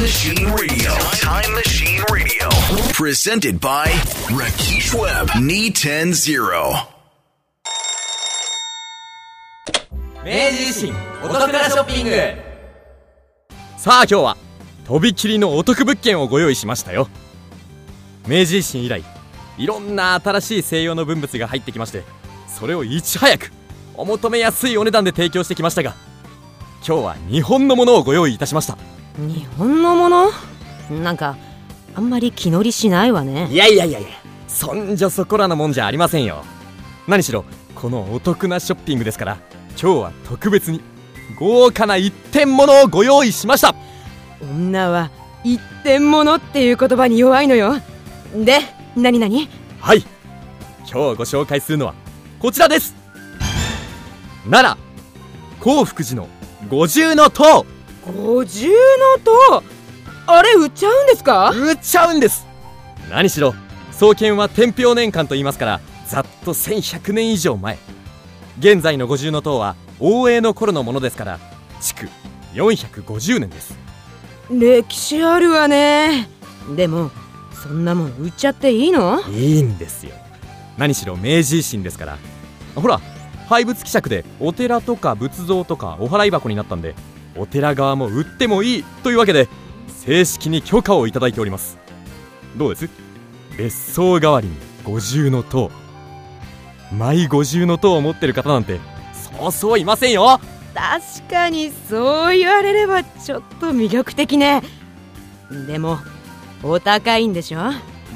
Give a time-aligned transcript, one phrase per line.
[0.00, 0.92] Machine Radio.
[1.22, 2.50] Time Machine Radio.
[2.92, 3.86] Presented by
[4.28, 5.30] Rakesh Webb.
[5.36, 6.86] E Knee 10 0.
[10.22, 12.10] 明治維新お得なショッピング
[13.78, 14.36] さあ今日は
[14.84, 17.08] とびきりのお得物件をご用意しましたよ
[18.28, 19.02] 明治維新以来
[19.56, 22.02] いろんな新しい西洋の文物が入ってきまして
[22.48, 23.50] それをいち早く
[23.94, 25.94] お求めやすいお値段で提供してきましたが
[26.86, 28.76] 今日は日本のものをご用意いたしました
[29.18, 30.30] 日本のもの？
[30.90, 31.36] なんか
[31.94, 33.48] あんまり気乗りしないわね。
[33.50, 34.08] いやいやいやいや
[34.46, 36.44] そんじょそこらのもんじゃありませんよ。
[37.08, 39.38] 何しろこのお得なショッピングですから
[39.80, 40.80] 今日は特別に
[41.38, 43.74] 豪華な一点物をご用意しました。
[44.42, 45.10] 女は
[45.44, 47.76] 一点物っていう言葉に弱いのよ。
[48.34, 48.60] で
[48.96, 49.48] 何何
[49.80, 50.04] はい。
[50.80, 51.94] 今日ご紹介するのは
[52.38, 52.94] こちらです。
[54.44, 56.28] 奈良興福寺の
[56.68, 57.66] 五重塔
[58.06, 58.68] 五重
[59.24, 59.62] 塔。
[60.28, 61.50] あれ売っちゃうんですか？
[61.50, 62.46] 売っちゃうんです。
[63.10, 63.54] 何しろ
[63.92, 67.78] 創建は天平年間と言いますからざっと1100年以上前。
[68.58, 71.38] 現在の五重塔は応永の頃のものですから
[71.80, 72.08] 築
[72.54, 73.76] 450年です。
[74.50, 76.28] 歴史あるわね。
[76.74, 77.10] でも
[77.52, 79.20] そんなもん売っちゃっていいの？
[79.30, 80.12] いいんですよ。
[80.76, 82.18] 何しろ明治維新ですから。
[82.74, 83.00] ほら
[83.48, 86.94] 廃物希釈でお寺とか仏像とかお払い箱になったんで
[87.36, 89.48] お寺側も売ってもいいというわけで
[89.88, 91.78] 正式に許可をいただいております。
[92.56, 92.90] どうです？
[93.56, 95.70] 別荘代わりに五重塔
[96.92, 98.78] マイ五重塔を持ってる方なんて
[99.38, 100.40] そうそういませんよ。
[100.74, 104.62] 確かにそう言われればちょっと魅力的ね。
[105.66, 105.98] でも
[106.62, 107.60] お高いんでしょ？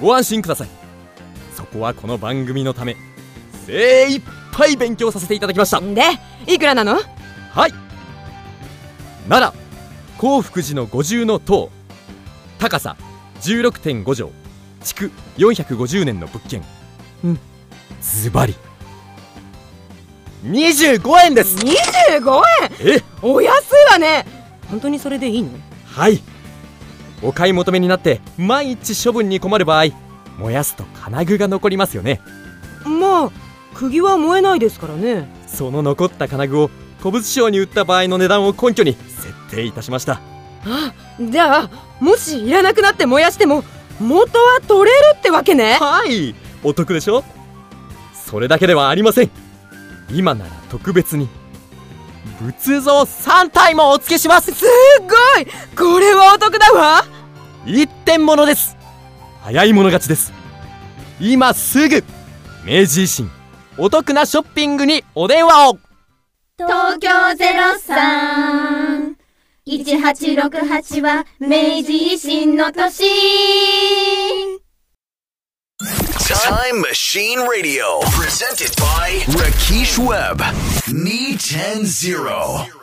[0.00, 0.68] ご安心ください。
[1.54, 2.96] そこはこの番組のため
[3.66, 5.80] 精一杯勉強させていただきました。
[5.80, 6.02] で
[6.46, 6.98] いくらなの？
[7.52, 7.72] はい
[9.30, 9.62] 奈良。
[10.18, 11.70] 興福寺の五重塔。
[12.58, 12.96] 高さ
[13.42, 14.32] 16.5畳。
[14.82, 16.64] 築450年の物件。
[17.22, 17.38] うん。
[18.02, 18.56] ズバリ。
[20.42, 21.64] 25円です。
[21.64, 22.42] 25
[22.82, 22.96] 円？
[22.96, 23.02] え？
[23.22, 24.26] お安いわね。
[24.68, 25.50] 本当にそれでいいの？
[25.86, 26.20] はい。
[27.22, 29.92] お買い求めになって万一処分に困る場合
[30.38, 32.20] 燃やすと金具が残りますよね。
[32.84, 33.30] まあ
[33.74, 35.28] 釘は燃えないですからね。
[35.46, 38.96] その残った金具を古物商に売った場合の値段を根拠に
[39.50, 40.20] 設定いたしました。
[40.64, 43.64] あじゃあもしいらなくなって燃やしても
[43.98, 45.78] 元は取れるってわけね？
[45.80, 47.24] はいお得でしょ？
[48.14, 49.30] それだけではありません。
[50.10, 51.28] 今なら特別に
[52.40, 54.52] 仏像3体もお付けします。
[54.52, 54.64] す
[55.00, 55.46] ごい！
[55.76, 57.04] これはお得だわ！
[57.66, 58.76] 一点物です。
[59.42, 60.32] 早い者勝ちです。
[61.20, 62.04] 今すぐ
[62.64, 63.30] 明治維新
[63.78, 65.78] お得なショッピングにお電話を。
[66.56, 67.08] 東京
[69.70, 73.04] 1868は明治維新の年
[76.28, 78.00] Time Machine Radio.
[78.12, 80.42] Presented by Rakesh Webb
[80.86, 82.79] 210